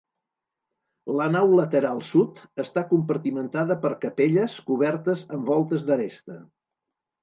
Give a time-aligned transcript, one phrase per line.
[1.19, 6.45] La nau lateral sud està compartimentada per capelles cobertes amb voltes d'aresta.